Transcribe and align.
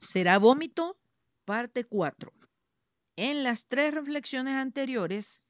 Será 0.00 0.38
vómito, 0.38 0.98
parte 1.44 1.84
4. 1.84 2.32
En 3.16 3.44
las 3.44 3.66
tres 3.66 3.92
reflexiones 3.92 4.54
anteriores 4.54 5.44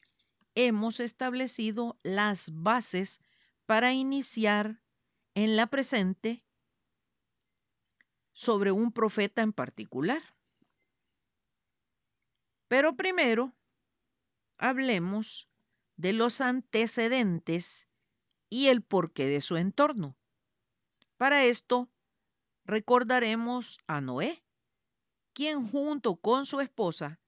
hemos 0.56 0.98
establecido 0.98 1.96
las 2.02 2.50
bases 2.52 3.20
para 3.64 3.92
iniciar 3.92 4.82
en 5.34 5.54
la 5.54 5.68
presente 5.68 6.42
sobre 8.32 8.72
un 8.72 8.90
profeta 8.90 9.42
en 9.42 9.52
particular. 9.52 10.20
Pero 12.66 12.96
primero 12.96 13.54
hablemos 14.58 15.48
de 15.96 16.12
los 16.12 16.40
antecedentes 16.40 17.86
y 18.48 18.66
el 18.66 18.82
porqué 18.82 19.26
de 19.26 19.40
su 19.40 19.56
entorno. 19.56 20.16
Para 21.18 21.44
esto 21.44 21.88
recordaremos 22.64 23.78
a 23.86 24.00
Noé, 24.00 24.42
quien 25.40 25.66
junto 25.66 26.16
con 26.16 26.44
su 26.44 26.60
esposa, 26.60 27.18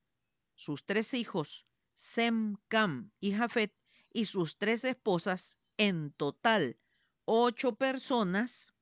sus 0.54 0.84
tres 0.84 1.14
hijos, 1.14 1.66
Sem, 1.94 2.58
Cam 2.68 3.10
y 3.20 3.32
Jafet, 3.32 3.74
y 4.12 4.26
sus 4.26 4.58
tres 4.58 4.84
esposas, 4.84 5.56
en 5.78 6.12
total 6.12 6.78
ocho 7.24 7.74
personas, 7.74 8.74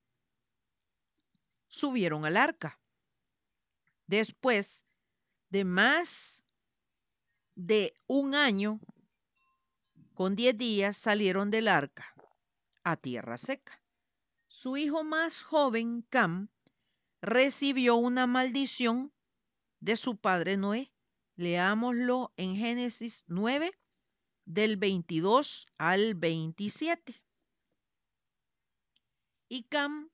subieron 1.69 2.25
al 2.25 2.37
arca. 2.37 2.81
Después 4.09 4.89
de 5.51 5.65
más 5.65 6.43
de 7.55 7.93
un 8.09 8.35
año, 8.35 8.81
con 10.15 10.35
diez 10.35 10.59
días 10.59 10.97
salieron 10.97 11.53
del 11.53 11.69
arca 11.69 12.13
a 12.83 12.97
tierra 12.97 13.39
seca. 13.39 13.81
Su 14.49 14.77
hijo 14.77 15.05
más 15.05 15.45
joven, 15.45 16.05
Cam, 16.09 16.49
recibió 17.21 17.95
una 17.95 18.27
maldición 18.27 19.13
de 19.81 19.97
su 19.97 20.17
padre 20.17 20.57
Noé. 20.57 20.93
Leámoslo 21.37 22.33
en 22.37 22.55
Génesis 22.57 23.25
9, 23.27 23.73
del 24.45 24.77
22 24.77 25.67
al 25.79 26.15
27. 26.15 27.15
Y 29.49 29.63
Cam, 29.65 30.11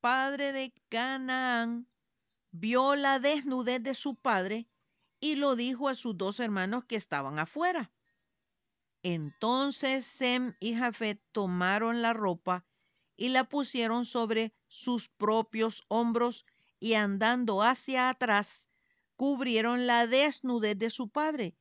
padre 0.00 0.52
de 0.52 0.72
Canaán, 0.88 1.88
vio 2.52 2.96
la 2.96 3.18
desnudez 3.18 3.82
de 3.82 3.94
su 3.94 4.14
padre 4.14 4.68
y 5.20 5.36
lo 5.36 5.56
dijo 5.56 5.88
a 5.88 5.94
sus 5.94 6.16
dos 6.16 6.40
hermanos 6.40 6.84
que 6.84 6.96
estaban 6.96 7.38
afuera. 7.38 7.92
Entonces 9.02 10.04
Sem 10.06 10.54
y 10.60 10.74
Jafet 10.74 11.20
tomaron 11.32 12.02
la 12.02 12.12
ropa 12.12 12.64
y 13.16 13.30
la 13.30 13.44
pusieron 13.44 14.04
sobre 14.04 14.54
sus 14.68 15.08
propios 15.08 15.84
hombros 15.88 16.46
y 16.78 16.94
andando 16.94 17.62
hacia 17.62 18.08
atrás, 18.08 18.68
cubrieron 19.22 19.86
la 19.86 20.08
desnudez 20.08 20.76
de 20.76 20.90
su 20.90 21.08
padre, 21.08 21.54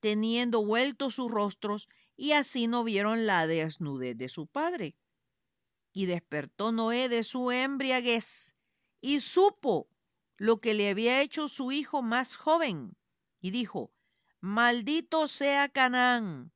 teniendo 0.00 0.62
vueltos 0.62 1.14
sus 1.14 1.30
rostros, 1.30 1.88
y 2.14 2.32
así 2.32 2.66
no 2.66 2.84
vieron 2.84 3.24
la 3.26 3.46
desnudez 3.46 4.18
de 4.18 4.28
su 4.28 4.46
padre. 4.46 4.94
Y 5.94 6.04
despertó 6.04 6.72
Noé 6.72 7.08
de 7.08 7.24
su 7.24 7.50
embriaguez 7.50 8.54
y 9.00 9.20
supo 9.20 9.88
lo 10.36 10.60
que 10.60 10.74
le 10.74 10.90
había 10.90 11.22
hecho 11.22 11.48
su 11.48 11.72
hijo 11.72 12.02
más 12.02 12.36
joven, 12.36 12.94
y 13.40 13.50
dijo, 13.50 13.90
maldito 14.42 15.26
sea 15.26 15.70
Canaán, 15.70 16.52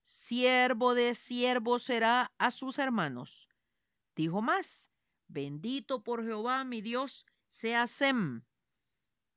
siervo 0.00 0.94
de 0.94 1.14
siervo 1.14 1.80
será 1.80 2.32
a 2.38 2.52
sus 2.52 2.78
hermanos. 2.78 3.48
Dijo 4.14 4.42
más, 4.42 4.92
bendito 5.26 6.04
por 6.04 6.22
Jehová 6.22 6.62
mi 6.62 6.82
Dios 6.82 7.26
sea 7.48 7.88
Sem 7.88 8.44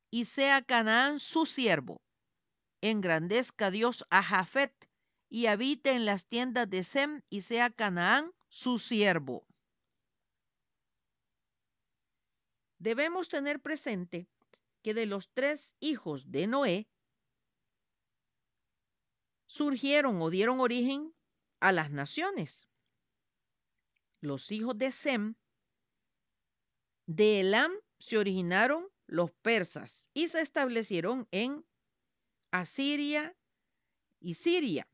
y 0.09 0.25
sea 0.25 0.61
Canaán 0.61 1.19
su 1.19 1.45
siervo. 1.45 2.01
Engrandezca 2.81 3.71
Dios 3.71 4.05
a 4.09 4.23
Jafet 4.23 4.73
y 5.29 5.47
habite 5.47 5.91
en 5.91 6.05
las 6.05 6.27
tiendas 6.27 6.69
de 6.69 6.83
Sem 6.83 7.21
y 7.29 7.41
sea 7.41 7.69
Canaán 7.69 8.31
su 8.49 8.77
siervo. 8.77 9.45
Debemos 12.79 13.29
tener 13.29 13.59
presente 13.59 14.27
que 14.83 14.93
de 14.93 15.05
los 15.05 15.29
tres 15.33 15.75
hijos 15.79 16.31
de 16.31 16.47
Noé 16.47 16.87
surgieron 19.47 20.21
o 20.21 20.29
dieron 20.29 20.59
origen 20.59 21.13
a 21.59 21.71
las 21.71 21.91
naciones. 21.91 22.67
Los 24.21 24.51
hijos 24.51 24.77
de 24.77 24.91
Sem, 24.91 25.35
de 27.07 27.39
Elam 27.41 27.71
se 27.99 28.17
originaron 28.17 28.87
los 29.07 29.31
persas 29.31 30.09
y 30.13 30.27
se 30.27 30.41
establecieron 30.41 31.27
en 31.31 31.65
Asiria 32.51 33.35
y 34.19 34.35
Siria. 34.35 34.87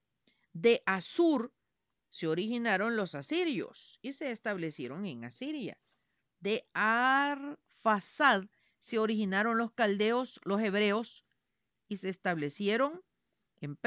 De 0.54 0.82
Asur 0.86 1.52
se 2.10 2.28
originaron 2.28 2.96
los 2.96 3.16
asirios 3.16 4.00
y 4.02 4.14
se 4.14 4.32
establecieron 4.32 5.06
en 5.06 5.26
Asiria. 5.26 5.78
De 6.40 6.68
Arfasad 6.74 8.44
se 8.78 9.00
originaron 9.00 9.58
los 9.58 9.72
caldeos, 9.72 10.40
los 10.44 10.62
hebreos, 10.62 11.26
y 11.88 11.98
se 11.98 12.10
establecieron 12.10 13.02
en, 13.62 13.78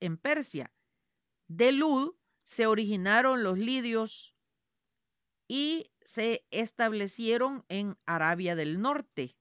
en 0.00 0.16
Persia. 0.16 0.72
De 1.48 1.72
Lud 1.72 2.14
se 2.42 2.66
originaron 2.66 3.42
los 3.42 3.58
lidios 3.58 4.34
y 5.48 5.90
se 6.02 6.46
establecieron 6.50 7.64
en 7.68 7.98
Arabia 8.06 8.54
del 8.54 8.80
Norte. 8.80 9.34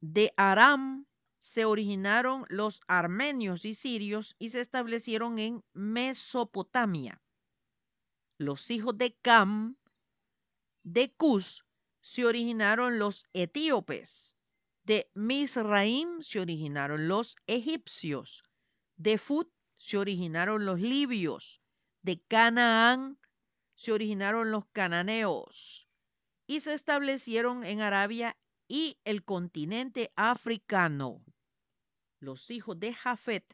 De 0.00 0.32
Aram 0.36 1.06
se 1.38 1.64
originaron 1.64 2.44
los 2.48 2.80
armenios 2.86 3.64
y 3.64 3.74
sirios 3.74 4.36
y 4.38 4.50
se 4.50 4.60
establecieron 4.60 5.38
en 5.38 5.64
Mesopotamia. 5.72 7.22
Los 8.38 8.70
hijos 8.70 8.98
de 8.98 9.16
Cam, 9.22 9.76
de 10.82 11.12
Cus, 11.14 11.64
se 12.00 12.24
originaron 12.24 12.98
los 12.98 13.26
etíopes. 13.32 14.36
De 14.84 15.10
Misraim 15.14 16.20
se 16.20 16.40
originaron 16.40 17.08
los 17.08 17.36
egipcios. 17.46 18.44
De 18.96 19.18
Fut 19.18 19.50
se 19.78 19.98
originaron 19.98 20.66
los 20.66 20.80
libios. 20.80 21.60
De 22.02 22.20
Canaán 22.20 23.18
se 23.74 23.92
originaron 23.92 24.50
los 24.50 24.66
cananeos 24.72 25.88
y 26.46 26.60
se 26.60 26.74
establecieron 26.74 27.64
en 27.64 27.80
Arabia 27.80 28.36
y 28.68 28.98
el 29.04 29.24
continente 29.24 30.10
africano. 30.16 31.24
Los 32.20 32.50
hijos 32.50 32.78
de 32.80 32.94
Jafet, 32.94 33.44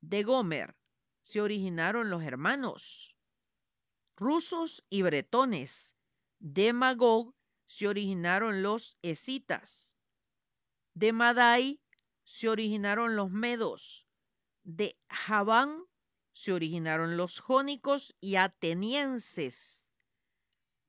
de 0.00 0.22
Gomer, 0.22 0.76
se 1.20 1.40
originaron 1.40 2.10
los 2.10 2.22
hermanos 2.22 3.16
rusos 4.16 4.84
y 4.88 5.02
bretones. 5.02 5.96
De 6.38 6.72
Magog 6.72 7.34
se 7.66 7.88
originaron 7.88 8.62
los 8.62 8.98
escitas. 9.02 9.96
De 10.94 11.12
Madai 11.12 11.80
se 12.24 12.48
originaron 12.48 13.16
los 13.16 13.30
medos. 13.30 14.08
De 14.64 14.98
Javán 15.08 15.84
se 16.32 16.52
originaron 16.52 17.16
los 17.16 17.40
jónicos 17.40 18.14
y 18.20 18.36
atenienses. 18.36 19.92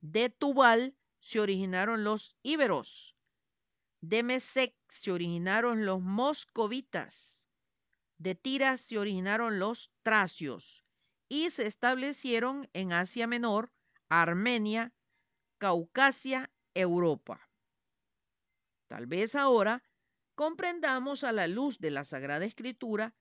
De 0.01 0.29
Tubal 0.29 0.96
se 1.19 1.39
originaron 1.39 2.03
los 2.03 2.35
íberos. 2.43 3.15
De 4.01 4.23
Mesec 4.23 4.75
se 4.87 5.11
originaron 5.11 5.85
los 5.85 6.01
moscovitas. 6.01 7.47
De 8.17 8.35
Tira 8.35 8.77
se 8.77 8.97
originaron 8.97 9.59
los 9.59 9.91
tracios 10.01 10.85
y 11.29 11.49
se 11.49 11.67
establecieron 11.67 12.69
en 12.73 12.93
Asia 12.93 13.27
Menor, 13.27 13.71
Armenia, 14.09 14.93
Caucasia, 15.57 16.51
Europa. 16.73 17.49
Tal 18.87 19.05
vez 19.05 19.35
ahora 19.35 19.83
comprendamos 20.35 21.23
a 21.23 21.31
la 21.31 21.47
luz 21.47 21.79
de 21.79 21.91
la 21.91 22.03
Sagrada 22.03 22.45
Escritura 22.45 23.13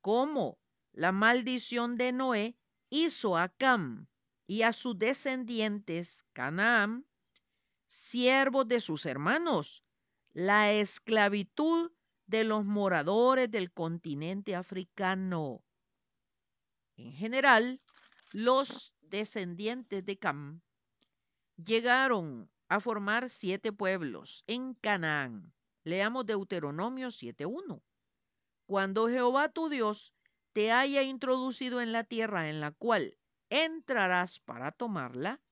cómo 0.00 0.58
la 0.92 1.12
maldición 1.12 1.96
de 1.96 2.12
Noé 2.12 2.56
hizo 2.90 3.36
a 3.38 3.48
Cam 3.48 4.08
y 4.46 4.62
a 4.62 4.72
sus 4.72 4.98
descendientes, 4.98 6.26
Canaán, 6.32 7.06
siervos 7.92 8.66
de 8.68 8.80
sus 8.80 9.04
hermanos, 9.04 9.84
la 10.32 10.72
esclavitud 10.72 11.92
de 12.26 12.44
los 12.44 12.64
moradores 12.64 13.50
del 13.50 13.70
continente 13.70 14.56
africano. 14.56 15.62
En 16.96 17.12
general, 17.12 17.82
los 18.32 18.94
descendientes 19.02 20.06
de 20.06 20.18
Cam 20.18 20.62
llegaron 21.56 22.50
a 22.68 22.80
formar 22.80 23.28
siete 23.28 23.72
pueblos 23.72 24.42
en 24.46 24.72
Canaán. 24.74 25.52
Leamos 25.84 26.24
Deuteronomio 26.24 27.08
7.1. 27.08 27.82
Cuando 28.64 29.08
Jehová 29.08 29.50
tu 29.50 29.68
Dios 29.68 30.14
te 30.54 30.72
haya 30.72 31.02
introducido 31.02 31.82
en 31.82 31.92
la 31.92 32.04
tierra 32.04 32.48
en 32.48 32.60
la 32.60 32.70
cual 32.72 33.18
entrarás 33.50 34.40
para 34.40 34.72
tomarla, 34.72 35.42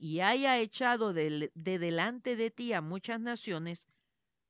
y 0.00 0.20
haya 0.20 0.58
echado 0.58 1.12
de, 1.12 1.52
de 1.54 1.78
delante 1.78 2.34
de 2.34 2.50
ti 2.50 2.72
a 2.72 2.80
muchas 2.80 3.20
naciones, 3.20 3.86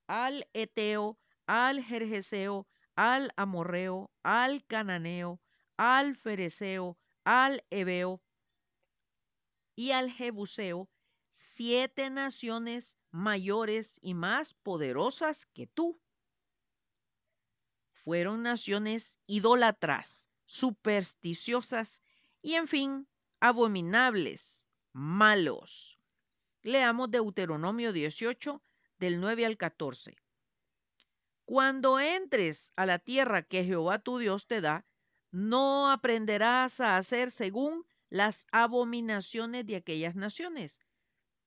al 0.06 0.49
Eteo, 0.52 1.19
al 1.44 1.82
Jerjeseo, 1.82 2.69
al 2.94 3.32
Amorreo, 3.35 4.12
al 4.23 4.64
Cananeo, 4.67 5.41
al 5.76 6.14
Fereceo, 6.14 6.97
al 7.25 7.64
Ebeo 7.70 8.23
y 9.75 9.91
al 9.91 10.08
Jebuseo, 10.12 10.88
siete 11.31 12.11
naciones 12.11 12.97
mayores 13.11 13.99
y 14.02 14.14
más 14.14 14.55
poderosas 14.55 15.47
que 15.47 15.67
tú. 15.67 16.00
Fueron 17.93 18.44
naciones 18.44 19.19
idólatras, 19.26 20.29
supersticiosas 20.47 22.02
y, 22.41 22.55
en 22.55 22.69
fin, 22.69 23.08
abominables, 23.41 24.69
malos. 24.92 25.98
Leamos 26.62 27.10
Deuteronomio 27.10 27.92
18, 27.92 28.62
del 28.98 29.20
9 29.20 29.46
al 29.46 29.56
14. 29.56 30.16
Cuando 31.44 31.98
entres 31.98 32.72
a 32.76 32.87
la 32.87 32.98
tierra 32.98 33.42
que 33.42 33.64
Jehová 33.64 33.98
tu 33.98 34.19
Dios 34.19 34.46
te 34.46 34.60
da, 34.60 34.87
no 35.31 35.90
aprenderás 35.90 36.81
a 36.81 36.96
hacer 36.96 37.31
según 37.31 37.84
las 38.08 38.46
abominaciones 38.52 39.66
de 39.66 39.76
aquellas 39.76 40.14
naciones. 40.14 40.81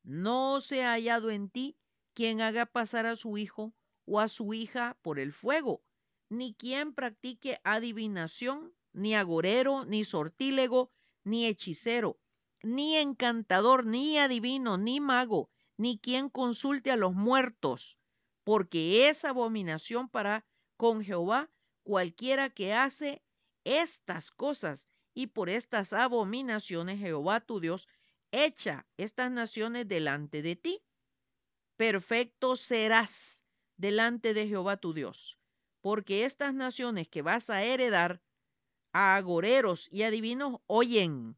No 0.04 0.62
se 0.62 0.84
ha 0.84 0.92
hallado 0.92 1.31
en 1.31 1.50
ti 1.50 1.78
quien 2.13 2.42
haga 2.42 2.66
pasar 2.66 3.06
a 3.06 3.16
su 3.16 3.38
hijo 3.38 3.74
o 4.06 4.19
a 4.19 4.28
su 4.28 4.54
hija 4.54 4.98
por 5.01 5.19
el 5.19 5.31
fuego, 5.31 5.84
ni 6.30 6.54
quien 6.54 6.94
practique 6.94 7.60
adivinación, 7.63 8.74
ni 8.92 9.16
agorero, 9.16 9.86
ni 9.86 10.04
sortílego, 10.04 10.92
ni 11.24 11.45
hechicero, 11.45 12.19
ni 12.63 12.95
encantador, 12.95 13.86
ni 13.86 14.18
adivino, 14.18 14.77
ni 14.77 15.00
mago, 15.00 15.50
ni 15.77 15.98
quien 15.98 16.30
consulte 16.30 16.92
a 16.92 16.95
los 16.95 17.13
muertos, 17.13 18.00
porque 18.44 19.10
es 19.10 19.25
abominación 19.25 20.10
para 20.10 20.45
con 20.77 21.04
Jehová 21.04 21.51
cualquiera 21.83 22.50
que 22.50 22.74
hace 22.74 23.21
estas 23.63 24.31
cosas, 24.31 24.88
y 25.13 25.27
por 25.27 25.50
estas 25.50 25.94
abominaciones 25.94 27.00
Jehová 27.00 27.39
tu 27.39 27.60
Dios 27.60 27.88
echa 28.31 28.88
estas 28.98 29.30
naciones 29.30 29.88
delante 29.88 30.42
de 30.42 30.56
ti. 30.56 30.81
Perfecto 31.77 32.56
serás 32.56 33.45
delante 33.77 34.33
de 34.33 34.48
Jehová 34.48 34.77
tu 34.77 34.94
Dios, 34.94 35.38
porque 35.81 36.25
estas 36.25 36.54
naciones 36.54 37.07
que 37.09 37.21
vas 37.21 37.50
a 37.50 37.63
heredar 37.63 38.21
a 38.92 39.16
agoreros 39.16 39.88
y 39.92 40.04
adivinos 40.04 40.62
oyen, 40.68 41.38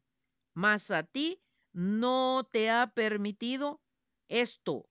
mas 0.56 0.90
a 0.90 1.04
ti 1.04 1.40
no 1.74 2.50
te 2.52 2.72
ha 2.72 2.88
permitido 2.88 3.80
esto, 4.30 4.90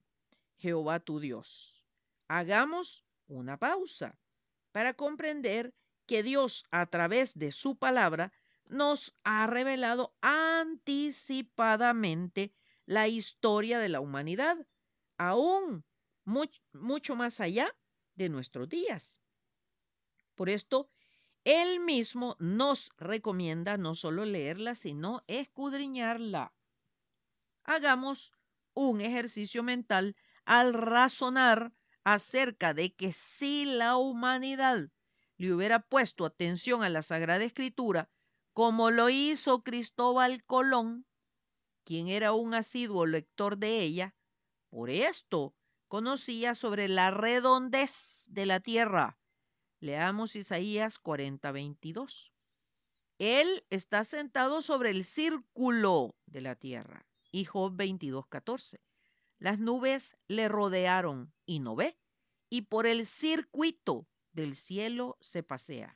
Jehová 0.57 1.01
tu 1.01 1.19
Dios. 1.19 1.85
Hagamos 2.27 3.05
una 3.27 3.57
pausa 3.57 4.17
para 4.71 4.93
comprender 4.93 5.73
que 6.05 6.23
Dios 6.23 6.65
a 6.71 6.85
través 6.85 7.37
de 7.37 7.51
su 7.51 7.77
palabra 7.77 8.31
nos 8.67 9.13
ha 9.23 9.47
revelado 9.47 10.15
anticipadamente 10.21 12.53
la 12.85 13.07
historia 13.07 13.79
de 13.79 13.89
la 13.89 13.99
humanidad, 13.99 14.55
aún 15.17 15.83
mucho 16.25 17.15
más 17.15 17.39
allá 17.39 17.75
de 18.13 18.29
nuestros 18.29 18.69
días. 18.69 19.19
Por 20.35 20.49
esto, 20.49 20.91
Él 21.45 21.79
mismo 21.79 22.35
nos 22.39 22.91
recomienda 22.97 23.77
no 23.77 23.93
solo 23.93 24.25
leerla, 24.25 24.73
sino 24.73 25.23
escudriñarla. 25.27 26.51
Hagamos 27.63 28.33
un 28.73 28.99
ejercicio 28.99 29.61
mental 29.61 30.15
al 30.45 30.73
razonar 30.73 31.71
acerca 32.03 32.73
de 32.73 32.95
que 32.95 33.11
si 33.11 33.65
la 33.65 33.95
humanidad 33.95 34.89
le 35.37 35.53
hubiera 35.53 35.79
puesto 35.79 36.25
atención 36.25 36.83
a 36.83 36.89
la 36.89 37.03
Sagrada 37.03 37.43
Escritura, 37.43 38.09
como 38.53 38.89
lo 38.89 39.09
hizo 39.09 39.61
Cristóbal 39.61 40.43
Colón, 40.45 41.05
quien 41.83 42.07
era 42.07 42.33
un 42.33 42.55
asiduo 42.55 43.05
lector 43.05 43.57
de 43.57 43.81
ella, 43.81 44.15
por 44.71 44.89
esto 44.89 45.53
conocía 45.87 46.55
sobre 46.55 46.87
la 46.87 47.11
redondez 47.11 48.25
de 48.29 48.47
la 48.47 48.59
tierra. 48.59 49.19
Leamos 49.85 50.35
Isaías 50.35 50.97
40, 50.97 51.51
22. 51.51 52.33
Él 53.19 53.63
está 53.69 54.03
sentado 54.03 54.63
sobre 54.63 54.89
el 54.89 55.05
círculo 55.05 56.15
de 56.25 56.41
la 56.41 56.55
tierra. 56.55 57.05
Y 57.31 57.45
Job 57.45 57.75
22, 57.75 58.25
14. 58.25 58.81
Las 59.37 59.59
nubes 59.59 60.17
le 60.27 60.47
rodearon 60.47 61.31
y 61.45 61.59
no 61.59 61.75
ve, 61.75 61.95
y 62.49 62.63
por 62.63 62.87
el 62.87 63.05
circuito 63.05 64.07
del 64.31 64.55
cielo 64.55 65.19
se 65.21 65.43
pasea. 65.43 65.95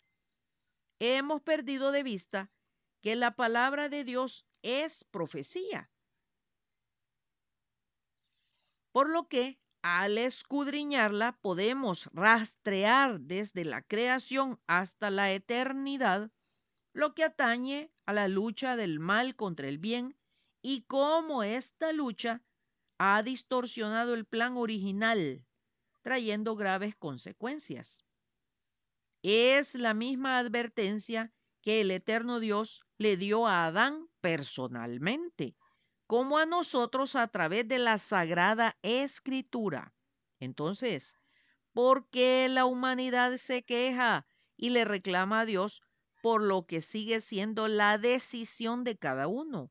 Hemos 1.00 1.42
perdido 1.42 1.92
de 1.92 2.04
vista 2.04 2.52
que 3.02 3.16
la 3.16 3.32
palabra 3.32 3.90
de 3.90 4.04
Dios 4.04 4.46
es 4.62 5.04
profecía. 5.04 5.90
Por 8.92 9.10
lo 9.10 9.28
que 9.28 9.60
al 9.82 10.18
escudriñarla 10.18 11.38
podemos 11.42 12.10
rastrear 12.14 13.20
desde 13.22 13.66
la 13.66 13.82
creación 13.82 14.60
hasta 14.68 15.10
la 15.10 15.32
eternidad 15.32 16.32
lo 16.94 17.14
que 17.14 17.24
atañe 17.24 17.92
a 18.06 18.14
la 18.14 18.28
lucha 18.28 18.76
del 18.76 19.00
mal 19.00 19.36
contra 19.36 19.68
el 19.70 19.78
bien 19.78 20.18
y 20.62 20.82
cómo 20.82 21.44
esta 21.44 21.94
lucha 21.94 22.44
ha 22.98 23.24
distorsionado 23.24 24.14
el 24.14 24.26
plan 24.26 24.58
original, 24.58 25.46
trayendo 26.02 26.56
graves 26.56 26.96
consecuencias. 26.96 28.04
Es 29.22 29.76
la 29.76 29.94
misma 29.94 30.38
advertencia 30.38 31.34
que 31.62 31.82
el 31.82 31.92
eterno 31.92 32.40
Dios 32.40 32.86
le 32.98 33.16
dio 33.18 33.48
a 33.48 33.68
Adán 33.68 34.10
personalmente, 34.22 35.56
como 36.10 36.40
a 36.40 36.48
nosotros 36.48 37.16
a 37.16 37.28
través 37.28 37.68
de 37.68 37.78
la 37.78 38.00
sagrada 38.00 38.76
escritura. 38.82 39.94
Entonces, 40.40 41.16
¿por 41.72 42.10
qué 42.10 42.48
la 42.50 42.66
humanidad 42.66 43.38
se 43.38 43.62
queja 43.62 44.26
y 44.58 44.72
le 44.72 44.86
reclama 44.86 45.42
a 45.42 45.46
Dios 45.46 45.84
por 46.24 46.42
lo 46.42 46.66
que 46.66 46.82
sigue 46.82 47.22
siendo 47.22 47.68
la 47.68 48.00
decisión 48.00 48.84
de 48.84 48.98
cada 48.98 49.28
uno? 49.28 49.70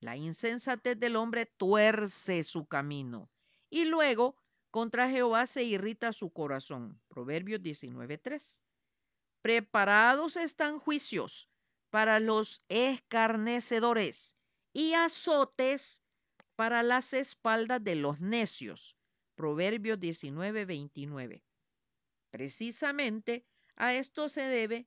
La 0.00 0.18
insensatez 0.18 1.00
del 1.00 1.16
hombre 1.16 1.46
tuerce 1.46 2.44
su 2.44 2.66
camino 2.66 3.30
y 3.70 3.86
luego 3.86 4.36
contra 4.70 5.08
Jehová 5.08 5.46
se 5.46 5.64
irrita 5.64 6.12
su 6.12 6.28
corazón. 6.34 7.00
Proverbios 7.08 7.62
19.3. 7.62 8.60
Preparados 9.40 10.36
están 10.36 10.78
juicios 10.80 11.48
para 11.88 12.20
los 12.20 12.62
escarnecedores 12.68 14.35
y 14.76 14.92
azotes 14.92 16.02
para 16.54 16.82
las 16.82 17.14
espaldas 17.14 17.82
de 17.82 17.94
los 17.94 18.20
necios. 18.20 18.98
Proverbios 19.34 19.98
19.29. 19.98 21.42
Precisamente 22.30 23.46
a 23.76 23.94
esto 23.94 24.28
se 24.28 24.42
debe 24.42 24.86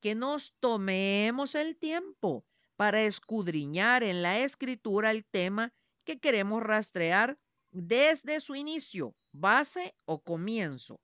que 0.00 0.14
nos 0.14 0.56
tomemos 0.58 1.54
el 1.54 1.76
tiempo 1.76 2.46
para 2.76 3.02
escudriñar 3.02 4.04
en 4.04 4.22
la 4.22 4.38
escritura 4.38 5.10
el 5.10 5.26
tema 5.26 5.70
que 6.04 6.18
queremos 6.18 6.62
rastrear 6.62 7.38
desde 7.72 8.40
su 8.40 8.54
inicio, 8.54 9.14
base 9.32 9.94
o 10.06 10.22
comienzo. 10.22 10.98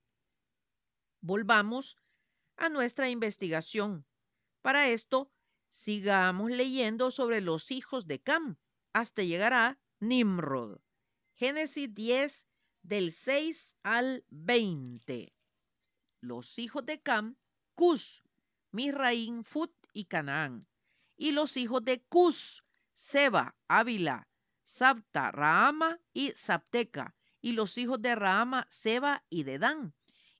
Volvamos 1.20 1.98
a 2.56 2.70
nuestra 2.70 3.10
investigación. 3.10 4.06
Para 4.62 4.88
esto, 4.88 5.30
sigamos 5.72 6.50
leyendo 6.50 7.10
sobre 7.10 7.40
los 7.40 7.70
hijos 7.70 8.06
de 8.06 8.20
Cam 8.20 8.58
hasta 8.92 9.22
llegar 9.22 9.54
a 9.54 9.78
Nimrod. 10.00 10.78
Génesis 11.34 11.94
10 11.94 12.46
del 12.82 13.10
6 13.10 13.76
al 13.82 14.22
20. 14.28 15.32
Los 16.20 16.58
hijos 16.58 16.84
de 16.84 17.00
Cam, 17.00 17.36
Cus, 17.74 18.22
Misraín, 18.70 19.44
Fut 19.44 19.72
y 19.94 20.04
Canaán. 20.04 20.68
Y 21.16 21.32
los 21.32 21.56
hijos 21.56 21.82
de 21.82 22.02
Cus, 22.02 22.64
Seba, 22.92 23.56
Ávila, 23.66 24.28
Sapta, 24.62 25.30
Rahama 25.30 25.98
y 26.12 26.32
Sapteca, 26.32 27.16
y 27.40 27.52
los 27.52 27.78
hijos 27.78 28.00
de 28.02 28.14
Rahama, 28.14 28.66
Seba 28.68 29.24
y 29.30 29.44
Dedán. 29.44 29.94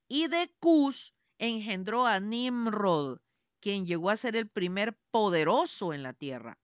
Y 0.08 0.28
de 0.28 0.54
Cus 0.60 1.14
engendró 1.38 2.06
a 2.06 2.20
Nimrod, 2.20 3.18
quien 3.62 3.86
llegó 3.86 4.10
a 4.10 4.16
ser 4.16 4.34
el 4.34 4.48
primer 4.48 4.98
poderoso 5.12 5.94
en 5.94 6.02
la 6.02 6.12
tierra. 6.12 6.58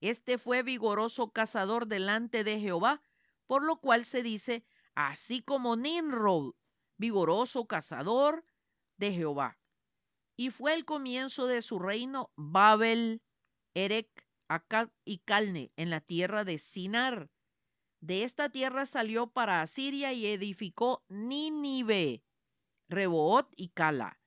Este 0.00 0.38
fue 0.38 0.64
vigoroso 0.64 1.30
cazador 1.30 1.86
delante 1.86 2.42
de 2.42 2.58
Jehová, 2.58 3.00
por 3.46 3.62
lo 3.62 3.80
cual 3.80 4.04
se 4.04 4.24
dice, 4.24 4.64
así 4.96 5.40
como 5.40 5.76
Nimrod, 5.76 6.54
vigoroso 6.98 7.66
cazador 7.66 8.44
de 8.96 9.12
Jehová. 9.12 9.56
Y 10.36 10.50
fue 10.50 10.74
el 10.74 10.84
comienzo 10.84 11.46
de 11.46 11.62
su 11.62 11.78
reino 11.78 12.32
Babel, 12.34 13.22
Erec, 13.74 14.10
Acad 14.48 14.88
y 15.04 15.18
Calne 15.18 15.70
en 15.76 15.90
la 15.90 16.00
tierra 16.00 16.42
de 16.42 16.58
Sinar. 16.58 17.30
De 18.00 18.24
esta 18.24 18.48
tierra 18.48 18.84
salió 18.84 19.28
para 19.28 19.62
Asiria 19.62 20.12
y 20.12 20.26
edificó 20.26 21.04
Nínive, 21.08 22.24
Reboot 22.88 23.46
y 23.56 23.68
Cala. 23.68 24.21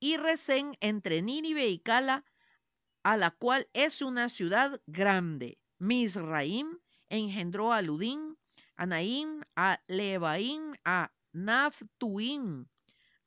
Y 0.00 0.16
Resén 0.16 0.76
entre 0.80 1.20
Nínive 1.20 1.68
y 1.68 1.78
Cala, 1.78 2.24
a 3.02 3.18
la 3.18 3.30
cual 3.30 3.68
es 3.74 4.00
una 4.00 4.30
ciudad 4.30 4.80
grande. 4.86 5.58
Misraim 5.78 6.78
engendró 7.10 7.72
a 7.72 7.82
Ludín, 7.82 8.38
a 8.76 8.86
Naim, 8.86 9.42
a 9.56 9.82
Lebaim, 9.88 10.74
a 10.84 11.12
Naftuim, 11.32 12.66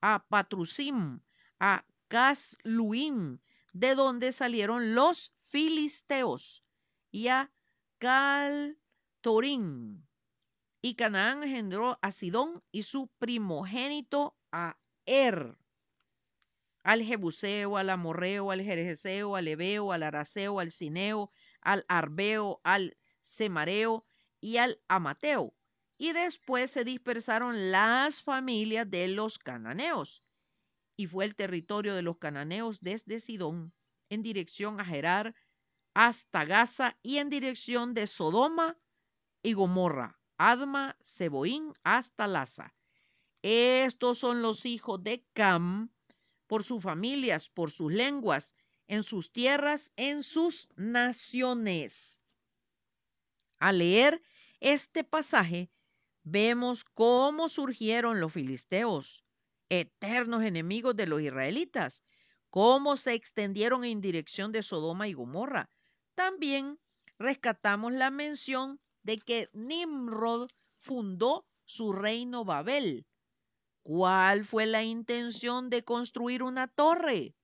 a 0.01 0.25
Patrusim, 0.27 1.21
a 1.59 1.85
Casluim, 2.07 3.39
de 3.73 3.93
donde 3.95 4.31
salieron 4.31 4.95
los 4.95 5.33
filisteos, 5.39 6.63
y 7.11 7.27
a 7.27 7.51
Caltorim. 7.99 8.75
Y 10.81 10.95
Canaán 10.95 11.43
engendró 11.43 11.99
a 12.01 12.11
Sidón 12.11 12.63
y 12.71 12.81
su 12.83 13.07
primogénito 13.19 14.35
a 14.51 14.77
Er 15.05 15.57
al 16.83 17.01
Jebuseo, 17.01 17.77
al 17.77 17.89
Amorreo, 17.89 18.51
al 18.51 18.61
Jerjeseo, 18.61 19.35
al 19.35 19.47
Ebeo, 19.47 19.91
al 19.91 20.03
Araseo, 20.03 20.59
al 20.59 20.71
Cineo, 20.71 21.31
al 21.61 21.85
Arbeo, 21.87 22.59
al 22.63 22.97
Semareo 23.21 24.05
y 24.41 24.57
al 24.57 24.81
Amateo. 24.87 25.55
Y 25.97 26.11
después 26.11 26.71
se 26.71 26.83
dispersaron 26.83 27.71
las 27.71 28.21
familias 28.21 28.89
de 28.89 29.07
los 29.07 29.39
cananeos. 29.39 30.23
Y 30.97 31.07
fue 31.07 31.25
el 31.25 31.35
territorio 31.35 31.95
de 31.95 32.01
los 32.01 32.17
cananeos 32.17 32.81
desde 32.81 33.19
Sidón 33.19 33.73
en 34.09 34.21
dirección 34.21 34.79
a 34.79 34.85
Gerar 34.85 35.33
hasta 35.93 36.45
Gaza 36.45 36.97
y 37.01 37.17
en 37.17 37.29
dirección 37.29 37.93
de 37.93 38.07
Sodoma 38.07 38.77
y 39.41 39.53
Gomorra, 39.53 40.19
Adma, 40.37 40.97
Seboín 41.01 41.73
hasta 41.83 42.27
Laza. 42.27 42.73
Estos 43.41 44.19
son 44.19 44.41
los 44.41 44.65
hijos 44.65 45.03
de 45.03 45.25
Cam, 45.33 45.91
por 46.53 46.63
sus 46.63 46.83
familias, 46.83 47.49
por 47.49 47.71
sus 47.71 47.91
lenguas, 47.91 48.55
en 48.87 49.01
sus 49.01 49.31
tierras, 49.31 49.91
en 49.95 50.21
sus 50.21 50.69
naciones. 50.75 52.19
Al 53.57 53.79
leer 53.79 54.21
este 54.59 55.03
pasaje, 55.03 55.71
vemos 56.21 56.83
cómo 56.83 57.49
surgieron 57.49 58.19
los 58.19 58.33
filisteos, 58.33 59.25
eternos 59.69 60.43
enemigos 60.43 60.95
de 60.95 61.07
los 61.07 61.21
israelitas, 61.21 62.03
cómo 62.51 62.97
se 62.97 63.15
extendieron 63.15 63.83
en 63.83 63.99
dirección 63.99 64.51
de 64.51 64.61
Sodoma 64.61 65.07
y 65.07 65.13
Gomorra. 65.13 65.71
También 66.13 66.77
rescatamos 67.17 67.93
la 67.93 68.11
mención 68.11 68.79
de 69.01 69.17
que 69.17 69.49
Nimrod 69.53 70.51
fundó 70.77 71.47
su 71.65 71.93
reino 71.93 72.45
Babel, 72.45 73.07
¿Cuál 73.83 74.45
fue 74.45 74.65
la 74.65 74.81
intención 74.83 75.69
de 75.69 75.83
construir 75.83 76.41
una 76.41 76.69
torre? 76.69 77.35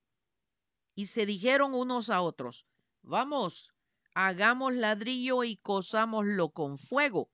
Y 0.95 1.07
se 1.07 1.25
dijeron 1.25 1.73
unos 1.73 2.09
a 2.09 2.21
otros, 2.21 2.65
vamos, 3.01 3.73
hagamos 4.15 4.73
ladrillo 4.73 5.43
y 5.43 5.57
cosámoslo 5.57 6.49
con 6.49 6.77
fuego. 6.77 7.29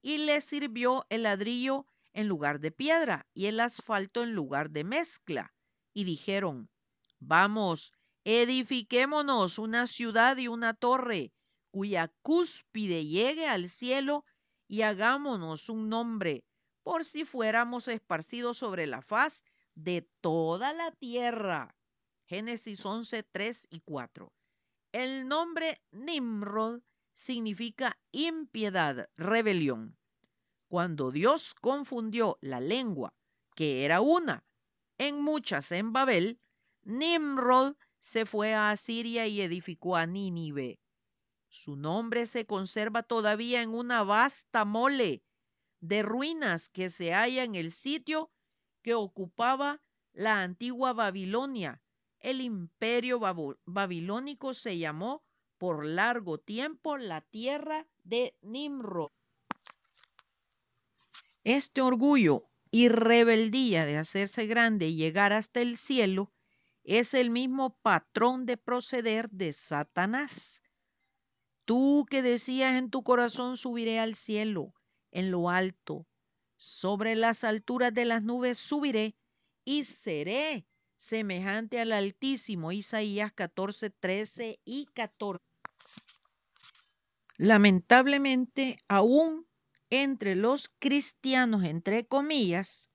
Y 0.00 0.18
le 0.18 0.40
sirvió 0.40 1.04
el 1.10 1.24
ladrillo 1.24 1.86
en 2.14 2.26
lugar 2.26 2.58
de 2.58 2.70
piedra 2.70 3.26
y 3.34 3.46
el 3.46 3.60
asfalto 3.60 4.22
en 4.22 4.34
lugar 4.34 4.70
de 4.70 4.82
mezcla. 4.82 5.52
Y 5.92 6.04
dijeron, 6.04 6.70
vamos, 7.18 7.92
edifiquémonos 8.24 9.58
una 9.58 9.86
ciudad 9.86 10.38
y 10.38 10.48
una 10.48 10.72
torre 10.72 11.32
cuya 11.70 12.10
cúspide 12.22 13.04
llegue 13.04 13.46
al 13.46 13.68
cielo 13.68 14.24
y 14.66 14.82
hagámonos 14.82 15.68
un 15.68 15.90
nombre 15.90 16.44
por 16.88 17.04
si 17.04 17.26
fuéramos 17.26 17.86
esparcidos 17.86 18.56
sobre 18.56 18.86
la 18.86 19.02
faz 19.02 19.44
de 19.74 20.08
toda 20.22 20.72
la 20.72 20.90
tierra. 20.90 21.76
Génesis 22.24 22.86
11, 22.86 23.24
3 23.24 23.68
y 23.68 23.80
4. 23.80 24.32
El 24.92 25.28
nombre 25.28 25.82
Nimrod 25.90 26.80
significa 27.12 27.98
impiedad, 28.10 29.06
rebelión. 29.16 29.98
Cuando 30.66 31.10
Dios 31.10 31.52
confundió 31.60 32.38
la 32.40 32.58
lengua, 32.58 33.12
que 33.54 33.84
era 33.84 34.00
una, 34.00 34.42
en 34.96 35.20
muchas 35.20 35.72
en 35.72 35.92
Babel, 35.92 36.40
Nimrod 36.84 37.76
se 37.98 38.24
fue 38.24 38.54
a 38.54 38.70
Asiria 38.70 39.26
y 39.26 39.42
edificó 39.42 39.96
a 39.96 40.06
Nínive. 40.06 40.80
Su 41.50 41.76
nombre 41.76 42.24
se 42.24 42.46
conserva 42.46 43.02
todavía 43.02 43.60
en 43.60 43.74
una 43.74 44.04
vasta 44.04 44.64
mole 44.64 45.22
de 45.80 46.02
ruinas 46.02 46.68
que 46.68 46.90
se 46.90 47.12
halla 47.12 47.44
en 47.44 47.54
el 47.54 47.72
sitio 47.72 48.30
que 48.82 48.94
ocupaba 48.94 49.80
la 50.12 50.42
antigua 50.42 50.92
Babilonia. 50.92 51.82
El 52.20 52.40
imperio 52.40 53.20
babilónico 53.64 54.54
se 54.54 54.78
llamó 54.78 55.22
por 55.58 55.84
largo 55.84 56.38
tiempo 56.38 56.96
la 56.96 57.20
tierra 57.20 57.86
de 58.02 58.34
Nimrod. 58.42 59.10
Este 61.44 61.80
orgullo 61.80 62.48
y 62.70 62.88
rebeldía 62.88 63.86
de 63.86 63.96
hacerse 63.96 64.46
grande 64.46 64.88
y 64.88 64.96
llegar 64.96 65.32
hasta 65.32 65.60
el 65.60 65.76
cielo 65.76 66.32
es 66.84 67.14
el 67.14 67.30
mismo 67.30 67.76
patrón 67.82 68.46
de 68.46 68.56
proceder 68.56 69.30
de 69.30 69.52
Satanás. 69.52 70.62
Tú 71.64 72.06
que 72.08 72.22
decías 72.22 72.76
en 72.76 72.90
tu 72.90 73.02
corazón 73.02 73.56
subiré 73.56 73.98
al 73.98 74.14
cielo, 74.14 74.74
en 75.18 75.32
lo 75.32 75.50
alto, 75.50 76.06
sobre 76.56 77.16
las 77.16 77.42
alturas 77.42 77.92
de 77.92 78.04
las 78.04 78.22
nubes 78.22 78.58
subiré 78.58 79.16
y 79.64 79.82
seré 79.82 80.64
semejante 80.96 81.80
al 81.80 81.92
Altísimo. 81.92 82.70
Isaías 82.70 83.32
14, 83.32 83.90
13 83.90 84.60
y 84.64 84.86
14. 84.86 85.42
Lamentablemente, 87.36 88.78
aún 88.86 89.48
entre 89.90 90.36
los 90.36 90.68
cristianos, 90.78 91.64
entre 91.64 92.06
comillas, 92.06 92.90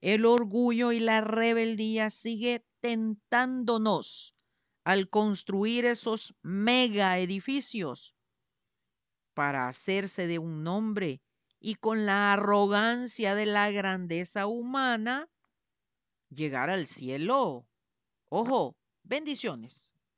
el 0.00 0.26
orgullo 0.26 0.92
y 0.92 1.00
la 1.00 1.22
rebeldía 1.22 2.10
sigue 2.10 2.64
tentándonos 2.80 4.36
al 4.84 5.08
construir 5.08 5.86
esos 5.86 6.34
mega 6.42 7.18
edificios 7.18 8.14
para 9.34 9.66
hacerse 9.66 10.26
de 10.28 10.38
un 10.38 10.62
nombre 10.62 11.23
y 11.64 11.76
con 11.76 12.04
la 12.04 12.34
arrogancia 12.34 13.34
de 13.34 13.46
la 13.46 13.70
grandeza 13.70 14.46
humana 14.46 15.30
llegar 16.28 16.68
al 16.68 16.86
cielo. 16.86 17.66
Ojo, 18.28 18.76
bendiciones. 19.02 19.93